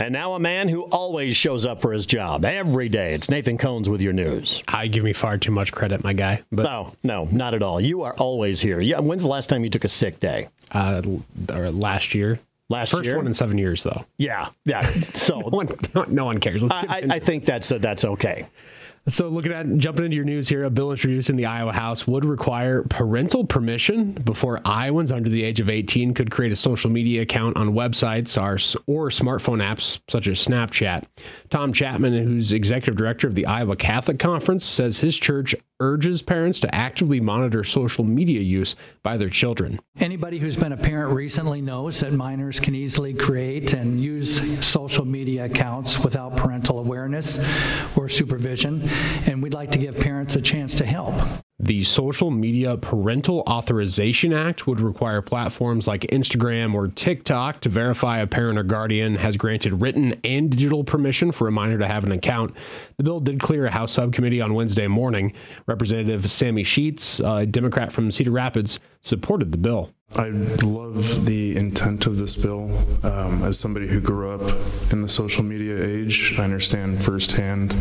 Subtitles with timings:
[0.00, 3.12] And now a man who always shows up for his job every day.
[3.12, 4.62] It's Nathan Cones with your news.
[4.66, 6.42] I give me far too much credit, my guy.
[6.50, 7.82] But no, no, not at all.
[7.82, 8.80] You are always here.
[8.80, 9.00] Yeah.
[9.00, 10.48] When's the last time you took a sick day?
[10.72, 11.02] Uh,
[11.52, 12.40] or last year.
[12.70, 13.16] Last First year?
[13.16, 14.06] one in seven years, though.
[14.16, 14.88] Yeah, yeah.
[14.88, 15.68] So no, one,
[16.08, 16.64] no, one cares.
[16.64, 18.46] I, I, think that's uh, that's okay.
[19.08, 22.06] So, looking at jumping into your news here, a bill introduced in the Iowa House
[22.06, 26.90] would require parental permission before Iowans under the age of 18 could create a social
[26.90, 28.54] media account on websites or,
[28.86, 31.04] or smartphone apps such as Snapchat.
[31.48, 36.60] Tom Chapman, who's executive director of the Iowa Catholic Conference, says his church urges parents
[36.60, 39.80] to actively monitor social media use by their children.
[39.98, 45.04] Anybody who's been a parent recently knows that minors can easily create and use social
[45.04, 47.38] media accounts without parental awareness
[47.96, 48.88] or supervision
[49.26, 51.14] and we'd like to give parents a chance to help.
[51.62, 58.20] The Social Media Parental Authorization Act would require platforms like Instagram or TikTok to verify
[58.20, 62.04] a parent or guardian has granted written and digital permission for a minor to have
[62.04, 62.56] an account.
[62.96, 65.34] The bill did clear a House subcommittee on Wednesday morning.
[65.66, 69.90] Representative Sami Scheetz, a Democrat from Cedar Rapids, supported the bill.
[70.16, 72.76] I love the intent of this bill.
[73.04, 74.40] Um, as somebody who grew up
[74.92, 77.76] in the social media age, I understand firsthand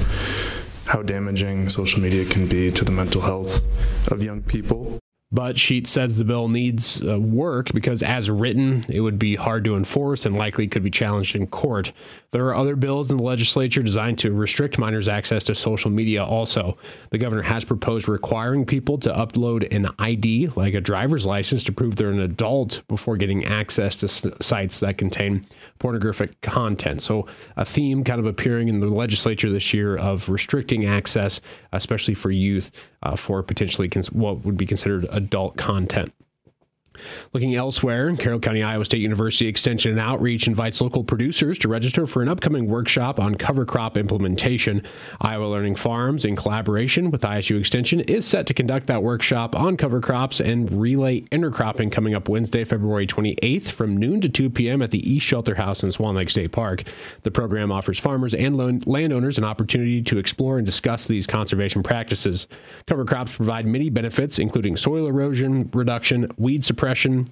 [0.89, 3.61] how damaging social media can be to the mental health
[4.11, 4.98] of young people.
[5.31, 9.63] But Scheetz says the bill needs uh, work because, as written, it would be hard
[9.65, 11.91] to enforce and likely could be challenged in court.
[12.31, 16.23] There are other bills in the legislature designed to restrict minors' access to social media
[16.23, 16.77] also.
[17.11, 21.71] The governor has proposed requiring people to upload an ID, like a driver's license, to
[21.71, 25.43] prove they're an adult before getting access to s- sites that contain
[25.77, 27.01] pornographic content.
[27.01, 31.39] So, a theme kind of appearing in the legislature this year of restricting access,
[31.71, 32.71] especially for youth,
[33.01, 36.13] uh, for potentially cons- what would be considered adult content.
[37.33, 42.05] Looking elsewhere, Carroll County Iowa State University Extension and Outreach invites local producers to register
[42.05, 44.83] for an upcoming workshop on cover crop implementation.
[45.21, 49.77] Iowa Learning Farms, in collaboration with ISU Extension, is set to conduct that workshop on
[49.77, 54.81] cover crops and relay intercropping coming up Wednesday, February 28th from noon to 2 p.m.
[54.81, 56.83] at the East Shelter House in Swan Lake State Park.
[57.21, 62.47] The program offers farmers and landowners an opportunity to explore and discuss these conservation practices.
[62.87, 66.88] Cover crops provide many benefits, including soil erosion reduction, weed suppression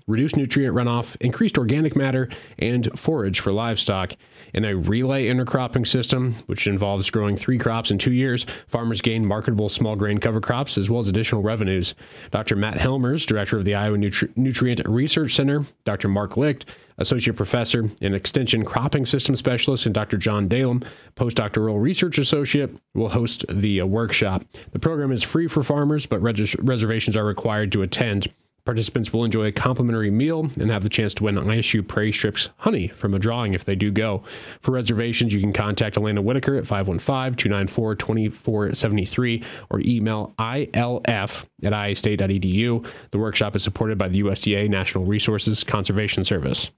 [0.07, 2.29] reduced nutrient runoff, increased organic matter,
[2.59, 4.13] and forage for livestock.
[4.53, 9.25] In a relay intercropping system, which involves growing three crops in two years, farmers gain
[9.25, 11.95] marketable small grain cover crops as well as additional revenues.
[12.31, 12.55] Dr.
[12.55, 16.07] Matt Helmers, director of the Iowa Nutri- Nutrient Research Center, Dr.
[16.07, 16.65] Mark Licht,
[16.97, 20.17] associate professor and extension cropping system specialist, and Dr.
[20.17, 20.83] John Dalem,
[21.15, 24.43] postdoctoral research associate, will host the uh, workshop.
[24.71, 28.31] The program is free for farmers, but res- reservations are required to attend.
[28.67, 32.49] Participants will enjoy a complimentary meal and have the chance to win ISU Prairie Strips
[32.57, 34.23] honey from a drawing if they do go.
[34.59, 41.71] For reservations, you can contact Elena Whitaker at 515 294 2473 or email ilf at
[41.71, 42.85] iastate.edu.
[43.11, 46.69] The workshop is supported by the USDA National Resources Conservation Service.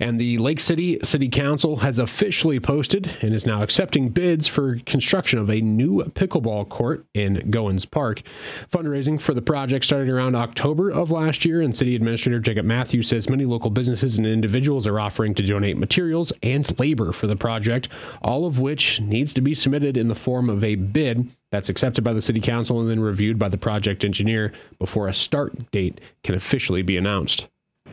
[0.00, 4.78] And the Lake City City Council has officially posted and is now accepting bids for
[4.86, 8.22] construction of a new pickleball court in Goins Park.
[8.70, 13.08] Fundraising for the project started around October of last year, and City Administrator Jacob Matthews
[13.08, 17.36] says many local businesses and individuals are offering to donate materials and labor for the
[17.36, 17.88] project,
[18.22, 22.04] all of which needs to be submitted in the form of a bid that's accepted
[22.04, 26.00] by the City Council and then reviewed by the project engineer before a start date
[26.22, 27.48] can officially be announced.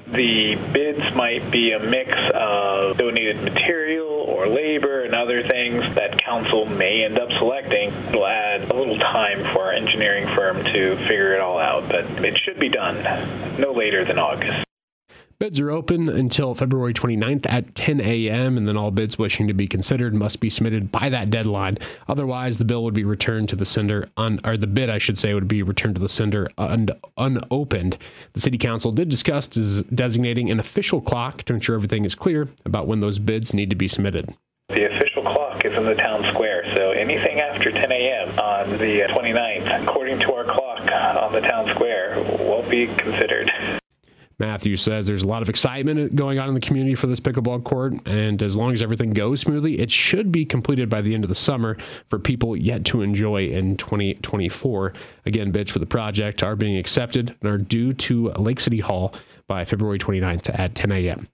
[0.08, 6.20] The bids might be a mix of donated material or labor and other things that
[6.20, 7.92] council may end up selecting.
[8.10, 12.06] It'll add a little time for our engineering firm to figure it all out, but
[12.24, 13.04] it should be done
[13.60, 14.65] no later than August.
[15.38, 19.54] Bids are open until February 29th at 10 a.m., and then all bids wishing to
[19.54, 21.78] be considered must be submitted by that deadline.
[22.08, 25.18] Otherwise, the bill would be returned to the sender, un, or the bid, I should
[25.18, 26.88] say, would be returned to the sender un,
[27.18, 27.98] unopened.
[28.32, 32.48] The City Council did discuss des- designating an official clock to ensure everything is clear
[32.64, 34.34] about when those bids need to be submitted.
[34.70, 38.40] The official clock is in the town square, so anything after 10 a.m.
[38.40, 43.52] on the 29th, according to our clock on the town square, won't be considered.
[44.38, 47.64] Matthew says there's a lot of excitement going on in the community for this pickleball
[47.64, 51.24] court, and as long as everything goes smoothly, it should be completed by the end
[51.24, 51.78] of the summer
[52.10, 54.94] for people yet to enjoy in 2024.
[55.26, 59.14] Again, bids for the project are being accepted and are due to Lake City Hall
[59.48, 61.28] by February 29th at 10 a.m.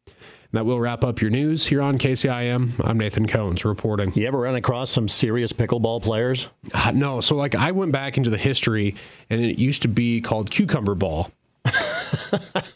[0.54, 2.74] That will wrap up your news here on KCIM.
[2.83, 4.13] I'm Nathan Cones reporting.
[4.15, 6.50] You ever run across some serious pickleball players?
[6.74, 7.21] Uh, no.
[7.21, 8.95] So, like, I went back into the history,
[9.30, 11.31] and it used to be called cucumber ball.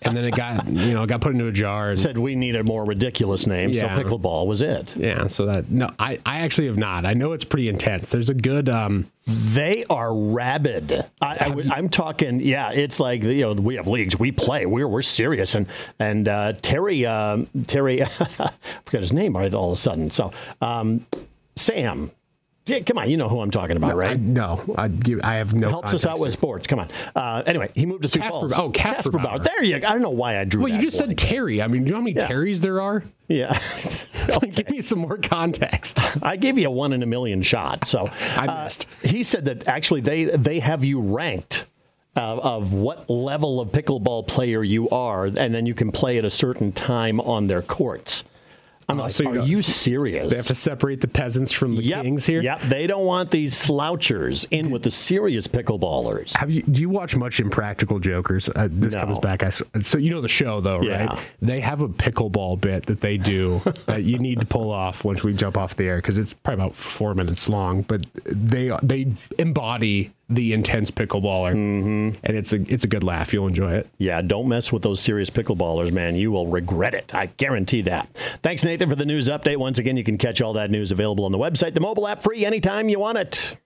[0.02, 1.90] And then it got you know got put into a jar.
[1.92, 3.96] And, Said we need a more ridiculous name, Yeah.
[3.96, 4.96] so pickleball was it.
[4.96, 7.06] yeah, so that no, I I actually have not.
[7.06, 8.10] I know it's pretty intense.
[8.10, 10.92] There's a good um They are rabid.
[11.22, 12.40] I, I, I'm talking.
[12.42, 14.19] Yeah, it's like you know we have leagues.
[14.19, 14.66] We play.
[14.66, 15.56] We're we're serious.
[15.56, 15.68] And
[16.00, 20.12] and uh, Terry um, Terry, I forgot his name right all of a sudden.
[20.12, 20.31] So
[20.62, 21.06] um,
[21.56, 22.12] Sam,
[22.67, 24.19] yeah, come on, you know who I'm talking about, I, right?
[24.19, 26.65] no, I give I have no Helps us out with sports.
[26.65, 26.89] Come on.
[27.15, 28.53] Uh, anyway, he moved to Sioux Casper- Falls.
[28.53, 29.39] oh, Casper Bauer.
[29.39, 29.88] There you go.
[29.88, 30.63] I don't know why I drew.
[30.63, 31.15] Well, you just said.
[31.17, 31.62] Terry.
[31.62, 32.27] I mean, do you know how many Yeah.
[32.27, 33.03] Terrys there are?
[33.27, 33.59] yeah.
[34.51, 36.00] Give me some more context.
[36.23, 37.88] I gave you a one in a million shot.
[37.88, 38.69] So I uh,
[39.03, 41.65] he said that actually they they have you ranked.
[42.18, 46.23] Uh, of what level of pickleball player you are, and then you can play at
[46.23, 48.23] a certain time on their courts.
[48.87, 50.29] I'm like, so are you serious?
[50.29, 52.41] They have to separate the peasants from the yep, kings here.
[52.41, 56.35] Yep, they don't want these slouchers in with the serious pickleballers.
[56.37, 56.61] Have you?
[56.61, 58.47] Do you watch much Impractical Jokers?
[58.55, 58.99] Uh, this No.
[59.01, 59.43] comes back.
[59.43, 61.05] I so you know the show though, Yeah.
[61.07, 61.19] right?
[61.41, 65.23] They have a pickleball bit that they do that you need to pull off once
[65.23, 67.81] we jump off the air because it's probably about four minutes long.
[67.81, 69.07] But they they
[69.39, 72.18] embody the intense pickleballer, Mm-hmm.
[72.24, 73.31] and it's a it's a good laugh.
[73.33, 73.88] You'll enjoy it.
[73.98, 76.16] Yeah, don't mess with those serious pickleballers, man.
[76.16, 77.13] You will regret it.
[77.13, 78.07] I guarantee that.
[78.42, 79.57] Thanks, Nathan, for the news update.
[79.57, 82.24] Once again, you can catch all that news available on the website, the mobile app,
[82.24, 83.57] free anytime you want it.